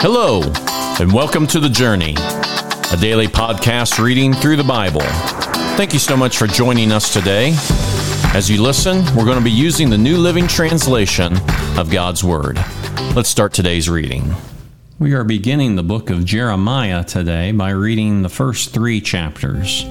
[0.00, 0.42] Hello,
[1.00, 2.14] and welcome to The Journey,
[2.92, 5.00] a daily podcast reading through the Bible.
[5.76, 7.52] Thank you so much for joining us today.
[8.32, 11.36] As you listen, we're going to be using the New Living Translation
[11.76, 12.64] of God's Word.
[13.16, 14.36] Let's start today's reading.
[15.00, 19.84] We are beginning the book of Jeremiah today by reading the first three chapters.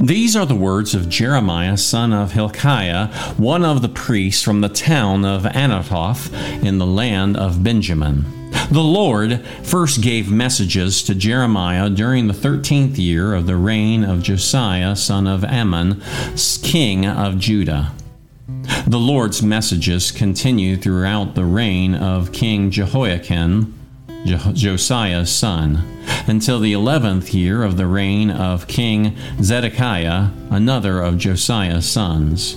[0.00, 4.68] These are the words of Jeremiah, son of Hilkiah, one of the priests from the
[4.68, 6.32] town of Anathoth
[6.62, 8.39] in the land of Benjamin.
[8.68, 14.22] The Lord first gave messages to Jeremiah during the thirteenth year of the reign of
[14.22, 16.02] Josiah, son of Amon,
[16.62, 17.92] king of Judah.
[18.86, 23.74] The Lord's messages continue throughout the reign of King Jehoiakim,
[24.24, 25.82] Josiah's son,
[26.26, 32.54] until the eleventh year of the reign of King Zedekiah, another of Josiah's sons.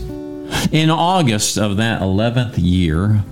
[0.72, 3.24] In August of that eleventh year,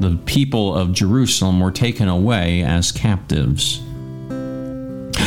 [0.00, 3.82] the people of Jerusalem were taken away as captives.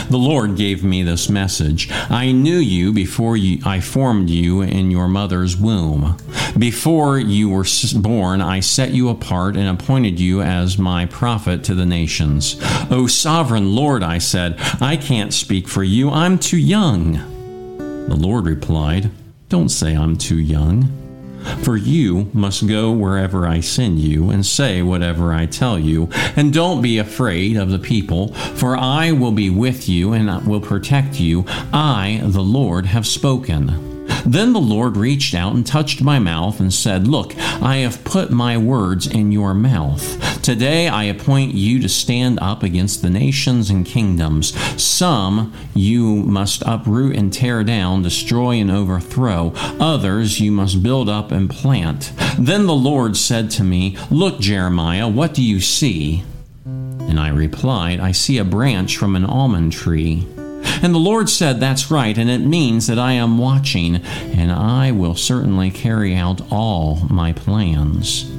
[0.09, 1.89] The Lord gave me this message.
[1.91, 6.17] I knew you before you, I formed you in your mother's womb.
[6.57, 7.65] Before you were
[7.95, 12.59] born, I set you apart and appointed you as my prophet to the nations.
[12.91, 16.09] O sovereign Lord, I said, I can't speak for you.
[16.09, 17.13] I'm too young.
[18.07, 19.09] The Lord replied,
[19.49, 21.02] Don't say I'm too young.
[21.63, 26.09] For you must go wherever I send you and say whatever I tell you.
[26.35, 30.61] And don't be afraid of the people, for I will be with you and will
[30.61, 31.45] protect you.
[31.71, 33.92] I, the Lord, have spoken.
[34.25, 38.31] Then the Lord reached out and touched my mouth and said, Look, I have put
[38.31, 40.41] my words in your mouth.
[40.41, 44.53] Today I appoint you to stand up against the nations and kingdoms.
[44.81, 49.53] Some you must uproot and tear down, destroy and overthrow.
[49.79, 52.11] Others you must build up and plant.
[52.37, 56.23] Then the Lord said to me, Look, Jeremiah, what do you see?
[56.65, 60.27] And I replied, I see a branch from an almond tree.
[60.81, 64.91] And the Lord said, That's right, and it means that I am watching, and I
[64.91, 68.29] will certainly carry out all my plans.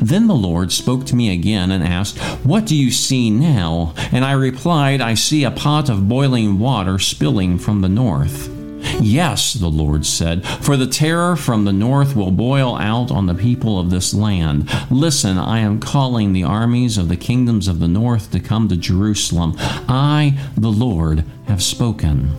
[0.00, 3.94] Then the Lord spoke to me again and asked, What do you see now?
[4.12, 8.59] And I replied, I see a pot of boiling water spilling from the north.
[9.00, 13.34] Yes, the Lord said, for the terror from the north will boil out on the
[13.34, 14.70] people of this land.
[14.90, 18.76] Listen, I am calling the armies of the kingdoms of the north to come to
[18.76, 19.54] Jerusalem.
[19.58, 22.30] I, the Lord, have spoken.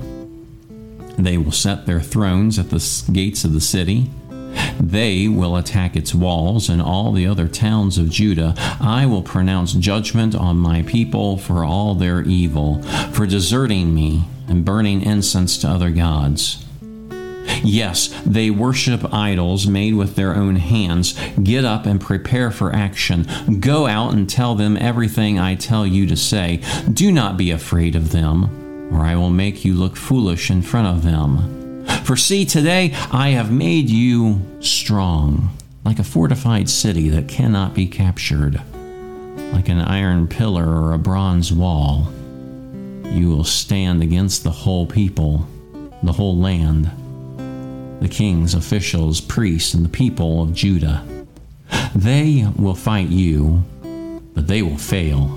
[1.17, 4.09] They will set their thrones at the gates of the city.
[4.79, 8.55] They will attack its walls and all the other towns of Judah.
[8.79, 12.81] I will pronounce judgment on my people for all their evil,
[13.11, 16.65] for deserting me and burning incense to other gods.
[17.63, 21.13] Yes, they worship idols made with their own hands.
[21.41, 23.27] Get up and prepare for action.
[23.59, 26.61] Go out and tell them everything I tell you to say.
[26.91, 30.87] Do not be afraid of them, or I will make you look foolish in front
[30.87, 31.60] of them.
[32.03, 35.49] For see, today I have made you strong,
[35.85, 38.61] like a fortified city that cannot be captured,
[39.53, 42.11] like an iron pillar or a bronze wall
[43.11, 45.45] you will stand against the whole people,
[46.01, 46.89] the whole land,
[47.99, 51.05] the kings, officials, priests, and the people of Judah.
[51.93, 53.63] They will fight you,
[54.33, 55.27] but they will fail.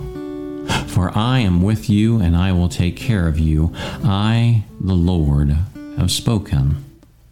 [0.86, 3.72] For I am with you, and I will take care of you.
[4.04, 5.56] I, the Lord,
[5.96, 6.84] have spoken.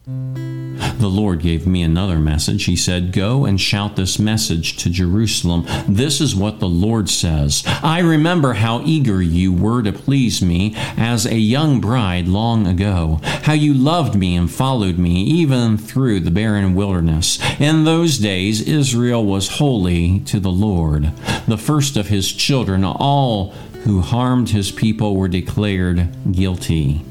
[0.04, 2.64] The Lord gave me another message.
[2.64, 5.66] He said, Go and shout this message to Jerusalem.
[5.88, 10.74] This is what the Lord says I remember how eager you were to please me
[10.96, 16.20] as a young bride long ago, how you loved me and followed me even through
[16.20, 17.40] the barren wilderness.
[17.60, 21.12] In those days, Israel was holy to the Lord,
[21.48, 22.84] the first of his children.
[22.84, 23.50] All
[23.84, 27.02] who harmed his people were declared guilty,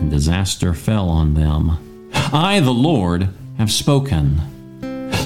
[0.00, 2.10] and disaster fell on them.
[2.32, 3.28] I, the Lord,
[3.58, 4.40] have spoken.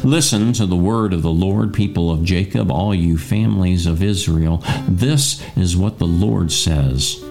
[0.04, 4.62] Listen to the word of the Lord, people of Jacob, all you families of Israel.
[4.88, 7.22] This is what the Lord says.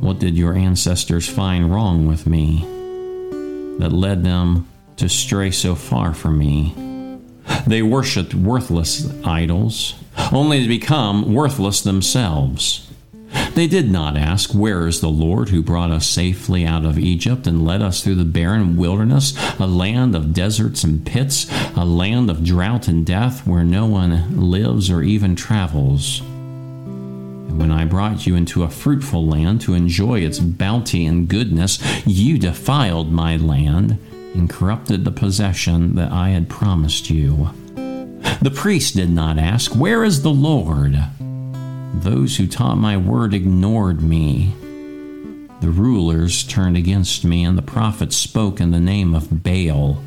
[0.00, 2.60] What did your ancestors find wrong with me
[3.78, 6.74] that led them to stray so far from me?
[7.66, 9.94] They worshiped worthless idols,
[10.32, 12.87] only to become worthless themselves.
[13.58, 17.44] They did not ask, Where is the Lord who brought us safely out of Egypt
[17.44, 22.30] and led us through the barren wilderness, a land of deserts and pits, a land
[22.30, 26.20] of drought and death where no one lives or even travels?
[26.20, 31.80] And when I brought you into a fruitful land to enjoy its bounty and goodness,
[32.06, 33.98] you defiled my land
[34.34, 37.50] and corrupted the possession that I had promised you.
[38.40, 40.96] The priest did not ask, Where is the Lord?
[41.94, 44.54] Those who taught my word ignored me.
[45.60, 50.00] The rulers turned against me, and the prophets spoke in the name of Baal,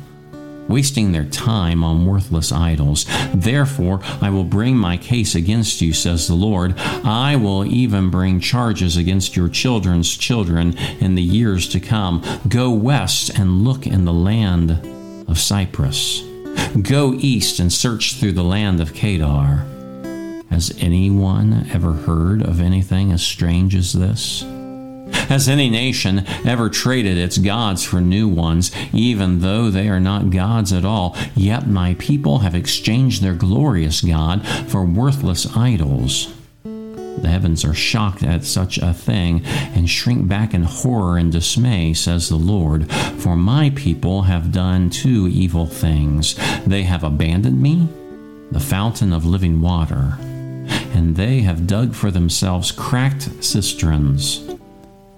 [0.66, 3.04] wasting their time on worthless idols.
[3.34, 6.78] Therefore, I will bring my case against you, says the Lord.
[6.78, 12.24] I will even bring charges against your children's children in the years to come.
[12.48, 14.70] Go west and look in the land
[15.28, 16.22] of Cyprus.
[16.80, 19.66] Go east and search through the land of Kedar.
[20.52, 24.42] Has anyone ever heard of anything as strange as this?
[25.30, 30.28] Has any nation ever traded its gods for new ones, even though they are not
[30.28, 31.16] gods at all?
[31.34, 36.30] Yet my people have exchanged their glorious God for worthless idols.
[36.64, 41.94] The heavens are shocked at such a thing and shrink back in horror and dismay,
[41.94, 42.92] says the Lord.
[42.92, 46.38] For my people have done two evil things.
[46.66, 47.88] They have abandoned me,
[48.50, 50.18] the fountain of living water,
[50.94, 54.46] and they have dug for themselves cracked cisterns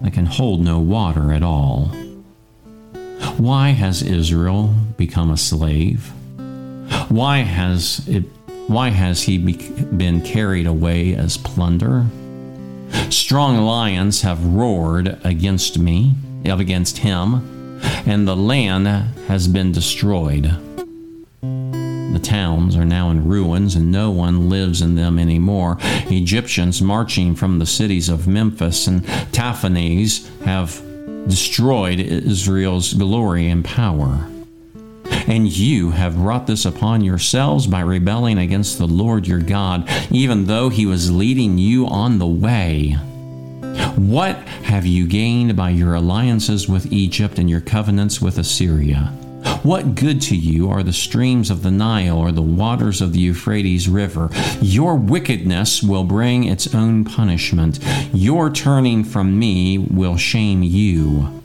[0.00, 1.86] that can hold no water at all.
[3.36, 6.12] Why has Israel become a slave?
[7.08, 8.24] Why has it
[8.66, 12.06] why has he been carried away as plunder?
[13.10, 18.86] Strong lions have roared against me, against him, and the land
[19.28, 20.56] has been destroyed.
[22.14, 25.78] The towns are now in ruins, and no one lives in them anymore.
[25.80, 29.02] Egyptians marching from the cities of Memphis and
[29.32, 30.80] Tahpanhes have
[31.26, 34.28] destroyed Israel's glory and power.
[35.26, 40.46] And you have brought this upon yourselves by rebelling against the Lord your God, even
[40.46, 42.92] though he was leading you on the way.
[43.96, 49.12] What have you gained by your alliances with Egypt and your covenants with Assyria?
[49.64, 53.18] What good to you are the streams of the Nile or the waters of the
[53.18, 54.30] Euphrates River?
[54.60, 57.80] Your wickedness will bring its own punishment.
[58.12, 61.42] Your turning from me will shame you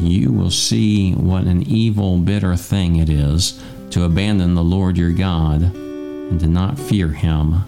[0.00, 5.12] you will see what an evil, bitter thing it is to abandon the Lord your
[5.12, 7.64] God and to not fear him.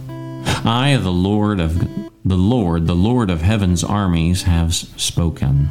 [0.65, 1.79] I, the Lord of
[2.25, 5.69] the Lord, the Lord of heaven's armies, have spoken.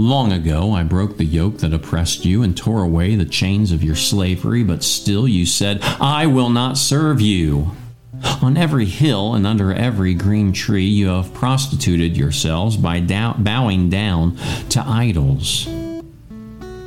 [0.00, 3.84] Long ago I broke the yoke that oppressed you and tore away the chains of
[3.84, 7.72] your slavery, but still you said, I will not serve you.
[8.40, 13.90] On every hill and under every green tree, you have prostituted yourselves by dow- bowing
[13.90, 14.36] down
[14.70, 15.66] to idols.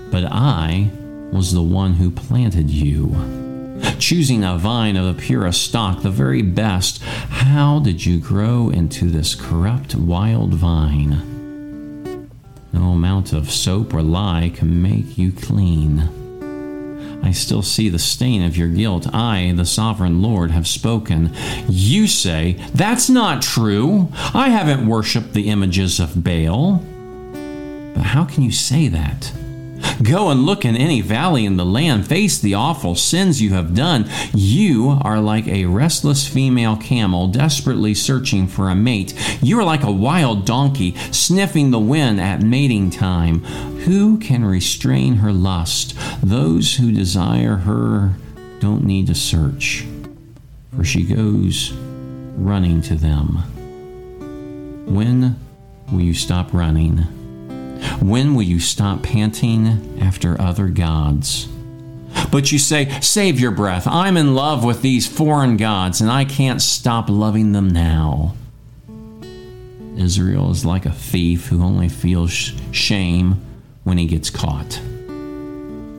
[0.10, 0.90] But I
[1.32, 6.42] was the one who planted you, choosing a vine of the purest stock, the very
[6.42, 7.04] best.
[7.04, 11.33] How did you grow into this corrupt, wild vine?
[12.74, 16.10] No amount of soap or lye can make you clean.
[17.24, 19.08] I still see the stain of your guilt.
[19.14, 21.34] I, the sovereign Lord, have spoken.
[21.70, 24.10] You say, That's not true.
[24.34, 26.84] I haven't worshiped the images of Baal.
[27.94, 29.32] But how can you say that?
[30.02, 33.76] Go and look in any valley in the land, face the awful sins you have
[33.76, 34.10] done.
[34.34, 39.14] You are like a restless female camel desperately searching for a mate.
[39.42, 43.44] You are like a wild donkey sniffing the wind at mating time.
[43.84, 45.96] Who can restrain her lust?
[46.22, 48.14] Those who desire her
[48.60, 49.86] don't need to search,
[50.76, 51.74] for she goes
[52.38, 53.44] running to them.
[54.86, 55.40] When
[55.92, 57.06] will you stop running?
[58.02, 61.48] When will you stop panting after other gods?
[62.32, 63.88] But you say, Save your breath.
[63.88, 68.36] I'm in love with these foreign gods, and I can't stop loving them now.
[69.98, 73.42] Israel is like a thief who only feels shame
[73.84, 74.82] when he gets caught.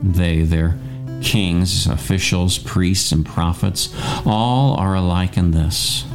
[0.03, 0.77] They, their
[1.21, 3.89] kings, officials, priests, and prophets,
[4.25, 6.05] all are alike in this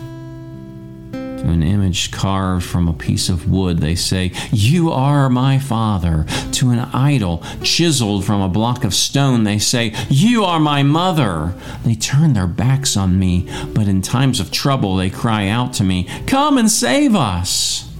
[1.40, 6.26] to an image carved from a piece of wood, they say, You are my father.
[6.52, 11.54] To an idol chiseled from a block of stone, they say, You are my mother.
[11.82, 15.84] They turn their backs on me, but in times of trouble, they cry out to
[15.84, 17.90] me, Come and save us.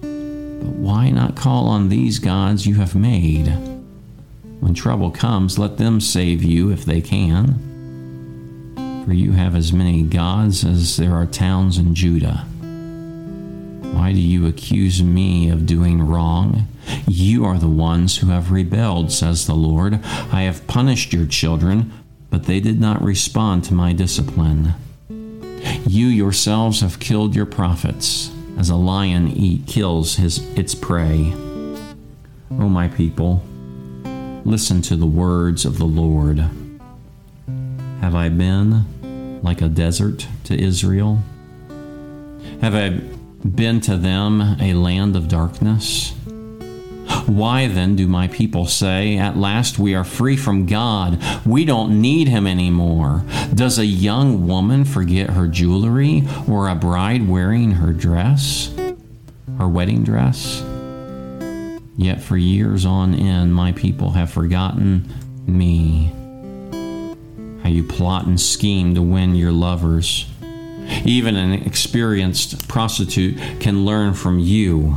[0.00, 3.46] But why not call on these gods you have made?
[4.58, 7.60] When trouble comes, let them save you if they can.
[9.04, 12.46] For you have as many gods as there are towns in Judah.
[13.94, 16.66] Why do you accuse me of doing wrong?
[17.06, 20.00] You are the ones who have rebelled, says the Lord.
[20.32, 21.92] I have punished your children,
[22.28, 24.74] but they did not respond to my discipline.
[25.86, 31.32] You yourselves have killed your prophets, as a lion eat, kills his, its prey.
[32.50, 33.42] O my people,
[34.44, 36.44] listen to the words of the Lord.
[38.00, 41.22] Have I been like a desert to Israel?
[42.60, 43.00] Have I
[43.44, 46.14] been to them a land of darkness?
[47.26, 51.22] Why then do my people say, At last we are free from God?
[51.46, 53.24] We don't need him anymore.
[53.54, 58.74] Does a young woman forget her jewelry, or a bride wearing her dress,
[59.58, 60.62] her wedding dress?
[61.96, 65.08] Yet for years on end, my people have forgotten
[65.46, 66.12] me.
[67.62, 70.26] How you plot and scheme to win your lovers.
[71.04, 74.96] Even an experienced prostitute can learn from you.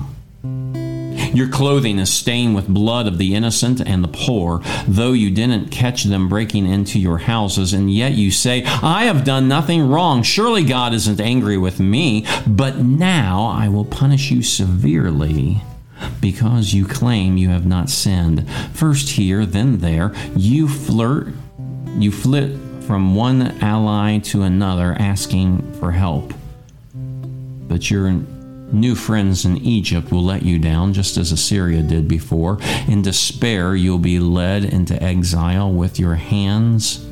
[1.34, 5.70] Your clothing is stained with blood of the innocent and the poor, though you didn't
[5.70, 10.24] catch them breaking into your houses, and yet you say, I have done nothing wrong.
[10.24, 15.62] Surely God isn't angry with me, but now I will punish you severely
[16.22, 18.50] because you claim you have not sinned.
[18.74, 21.34] First here, then there, you flirt,
[21.98, 22.52] you flit
[22.88, 26.34] from one ally to another asking for help.
[26.94, 32.60] But your new friends in Egypt will let you down, just as Assyria did before.
[32.88, 37.06] In despair, you'll be led into exile with your hands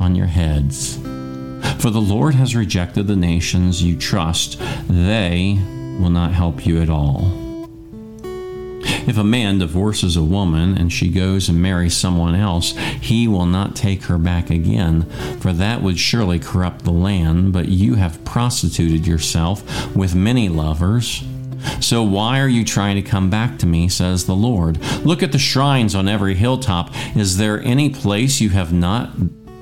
[0.00, 0.96] on your heads.
[1.78, 5.58] For the Lord has rejected the nations you trust, they
[6.00, 7.41] will not help you at all.
[9.06, 13.46] If a man divorces a woman and she goes and marries someone else, he will
[13.46, 15.02] not take her back again,
[15.40, 17.52] for that would surely corrupt the land.
[17.52, 21.24] But you have prostituted yourself with many lovers.
[21.80, 24.80] So why are you trying to come back to me, says the Lord?
[25.04, 26.90] Look at the shrines on every hilltop.
[27.16, 29.10] Is there any place you have not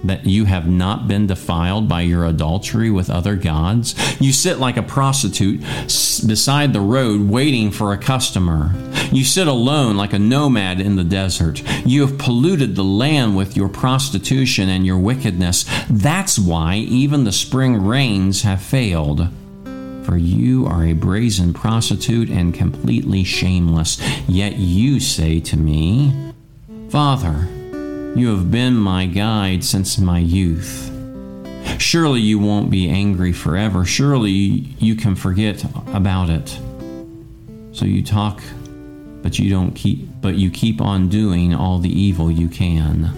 [0.04, 3.94] that you have not been defiled by your adultery with other gods?
[4.20, 5.60] You sit like a prostitute
[6.26, 8.74] beside the road waiting for a customer.
[9.12, 11.62] You sit alone like a nomad in the desert.
[11.86, 15.64] You have polluted the land with your prostitution and your wickedness.
[15.88, 19.28] That's why even the spring rains have failed.
[20.04, 24.00] For you are a brazen prostitute and completely shameless.
[24.26, 26.32] Yet you say to me,
[26.88, 27.46] Father,
[28.16, 30.90] you have been my guide since my youth.
[31.78, 33.84] Surely you won't be angry forever.
[33.84, 35.64] Surely you can forget
[35.94, 36.58] about it.
[37.72, 38.42] So you talk,
[39.22, 43.10] but you don't keep but you keep on doing all the evil you can.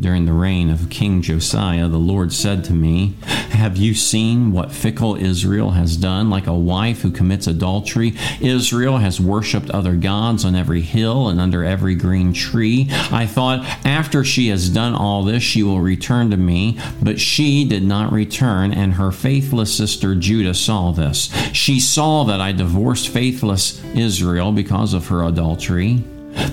[0.00, 3.14] During the reign of King Josiah, the Lord said to me,
[3.50, 6.30] Have you seen what fickle Israel has done?
[6.30, 11.40] Like a wife who commits adultery, Israel has worshipped other gods on every hill and
[11.40, 12.86] under every green tree.
[13.10, 16.78] I thought, after she has done all this, she will return to me.
[17.02, 21.28] But she did not return, and her faithless sister Judah saw this.
[21.52, 26.04] She saw that I divorced faithless Israel because of her adultery.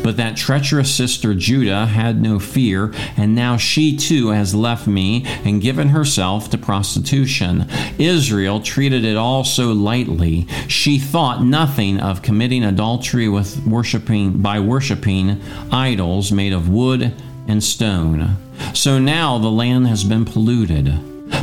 [0.03, 5.25] But that treacherous sister Judah had no fear, and now she too has left me
[5.43, 7.67] and given herself to prostitution.
[7.97, 10.47] Israel treated it all so lightly.
[10.67, 17.13] She thought nothing of committing adultery with worshiping by worshiping idols made of wood
[17.47, 18.37] and stone.
[18.73, 20.93] So now the land has been polluted.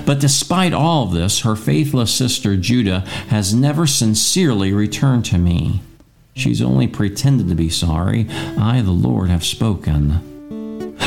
[0.06, 5.80] But despite all this, her faithless sister Judah has never sincerely returned to me.
[6.34, 8.26] She's only pretended to be sorry.
[8.58, 10.28] I, the Lord, have spoken.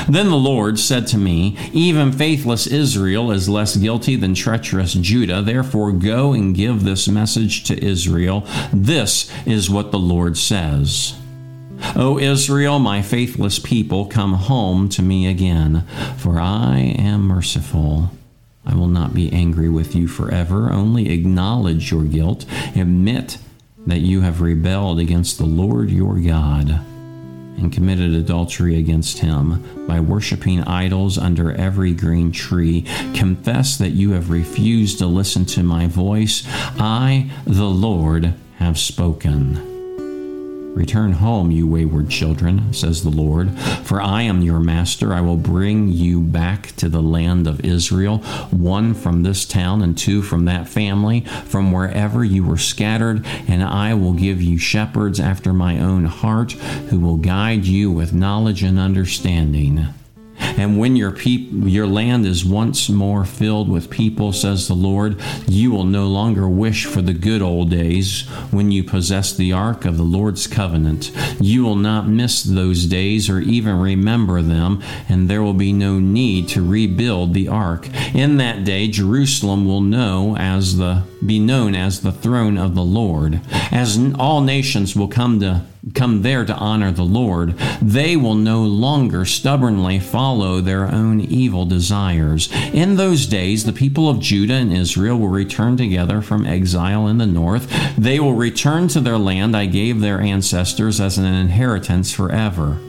[0.07, 5.41] Then the Lord said to me, Even faithless Israel is less guilty than treacherous Judah.
[5.41, 8.47] Therefore, go and give this message to Israel.
[8.71, 11.15] This is what the Lord says.
[11.95, 15.85] O Israel, my faithless people, come home to me again,
[16.17, 18.11] for I am merciful.
[18.65, 20.71] I will not be angry with you forever.
[20.71, 23.37] Only acknowledge your guilt, admit
[23.85, 26.69] that you have rebelled against the Lord your God
[27.57, 32.81] and committed adultery against him by worshiping idols under every green tree.
[33.13, 36.43] Confess that you have refused to listen to my voice.
[36.45, 39.74] I, the Lord, have spoken.
[40.75, 45.13] Return home, you wayward children, says the Lord, for I am your master.
[45.13, 48.17] I will bring you back to the land of Israel,
[48.51, 53.63] one from this town and two from that family, from wherever you were scattered, and
[53.63, 58.61] I will give you shepherds after my own heart, who will guide you with knowledge
[58.61, 59.87] and understanding.
[60.57, 65.19] And when your peop- your land is once more filled with people, says the Lord,
[65.47, 68.21] you will no longer wish for the good old days
[68.51, 71.11] when you possessed the ark of the Lord's covenant.
[71.39, 75.99] You will not miss those days or even remember them, and there will be no
[75.99, 77.89] need to rebuild the ark.
[78.13, 82.83] In that day, Jerusalem will know as the be known as the throne of the
[82.83, 88.35] Lord, as all nations will come to come there to honor the Lord, they will
[88.35, 92.51] no longer stubbornly follow their own evil desires.
[92.73, 97.17] In those days, the people of Judah and Israel will return together from exile in
[97.17, 97.69] the north.
[97.97, 102.79] They will return to their land I gave their ancestors as an inheritance forever.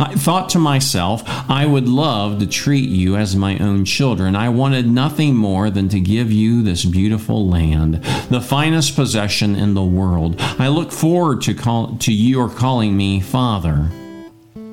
[0.00, 4.34] I thought to myself, I would love to treat you as my own children.
[4.34, 9.74] I wanted nothing more than to give you this beautiful land, the finest possession in
[9.74, 10.36] the world.
[10.40, 13.90] I look forward to call to your calling me Father,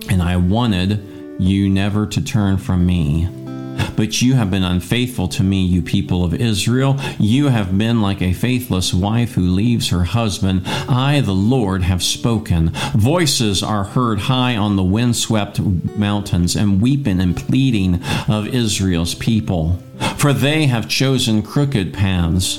[0.10, 1.04] and I wanted
[1.40, 3.47] you never to turn from me.
[3.96, 7.00] But you have been unfaithful to me, you people of Israel.
[7.20, 10.62] You have been like a faithless wife who leaves her husband.
[10.66, 12.72] I, the Lord, have spoken.
[12.96, 19.80] Voices are heard high on the windswept mountains, and weeping and pleading of Israel's people.
[20.18, 22.58] For they have chosen crooked paths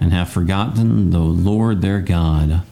[0.00, 2.62] and have forgotten the Lord their God.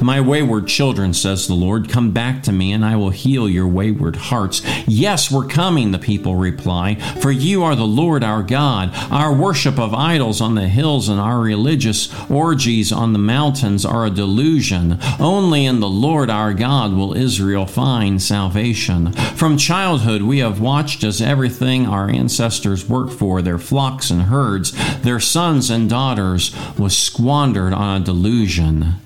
[0.00, 3.66] My wayward children, says the Lord, come back to me, and I will heal your
[3.66, 4.60] wayward hearts.
[4.86, 8.90] Yes, we're coming, the people reply, for you are the Lord our God.
[9.10, 14.06] Our worship of idols on the hills and our religious orgies on the mountains are
[14.06, 14.98] a delusion.
[15.18, 19.12] Only in the Lord our God will Israel find salvation.
[19.12, 24.72] From childhood, we have watched as everything our ancestors worked for, their flocks and herds,
[25.02, 28.96] their sons and daughters, was squandered on a delusion.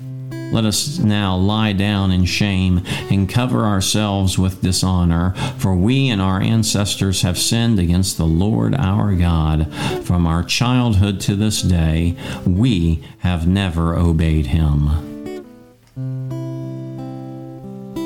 [0.52, 6.20] Let us now lie down in shame and cover ourselves with dishonor, for we and
[6.20, 9.72] our ancestors have sinned against the Lord our God.
[10.04, 15.08] From our childhood to this day, we have never obeyed him.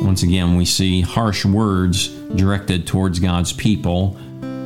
[0.04, 4.18] Once again, we see harsh words directed towards God's people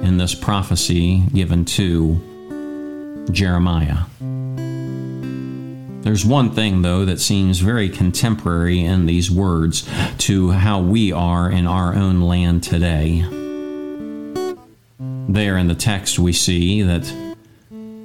[0.02, 3.98] in this prophecy given to Jeremiah.
[6.08, 9.86] There's one thing, though, that seems very contemporary in these words
[10.20, 13.20] to how we are in our own land today.
[15.28, 17.04] There in the text, we see that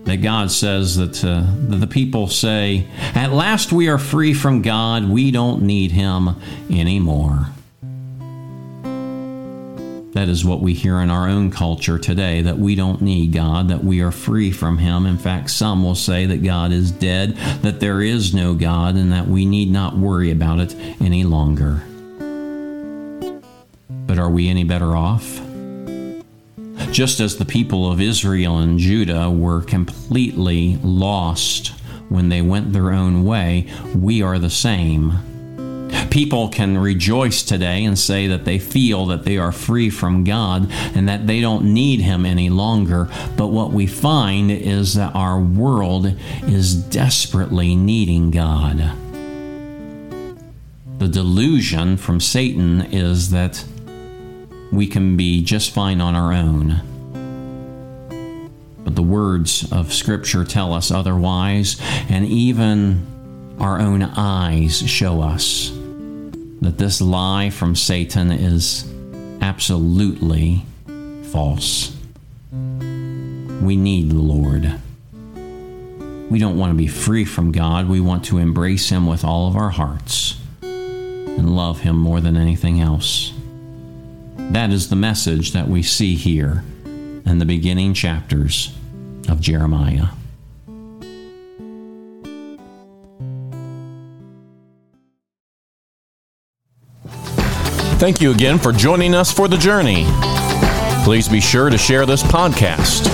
[0.03, 4.61] that God says that, uh, that the people say, At last we are free from
[4.61, 6.35] God, we don't need Him
[6.69, 7.51] anymore.
[10.13, 13.69] That is what we hear in our own culture today that we don't need God,
[13.69, 15.07] that we are free from Him.
[15.07, 19.11] In fact, some will say that God is dead, that there is no God, and
[19.11, 21.83] that we need not worry about it any longer.
[24.05, 25.41] But are we any better off?
[26.91, 31.69] Just as the people of Israel and Judah were completely lost
[32.09, 35.32] when they went their own way, we are the same
[36.13, 40.71] People can rejoice today and say that they feel that they are free from God
[40.93, 43.09] and that they don't need Him any longer.
[43.35, 48.91] But what we find is that our world is desperately needing God.
[50.99, 53.65] The delusion from Satan is that
[54.71, 56.79] we can be just fine on our own.
[58.83, 65.71] But the words of Scripture tell us otherwise, and even our own eyes show us
[66.63, 68.91] that this lie from Satan is
[69.41, 70.65] absolutely
[71.31, 71.95] false.
[72.51, 74.79] We need the Lord.
[76.29, 77.87] We don't want to be free from God.
[77.87, 82.37] We want to embrace Him with all of our hearts and love Him more than
[82.37, 83.33] anything else.
[84.37, 88.73] That is the message that we see here in the beginning chapters
[89.27, 90.07] of Jeremiah.
[98.03, 100.05] Thank you again for joining us for the journey.
[101.05, 103.05] Please be sure to share this podcast.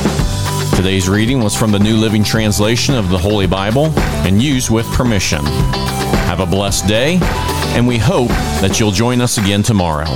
[0.76, 3.94] Today's reading was from the New Living Translation of the Holy Bible
[4.26, 5.46] and used with permission.
[6.26, 7.20] Have a blessed day,
[7.76, 8.30] and we hope
[8.62, 10.08] that you'll join us again tomorrow.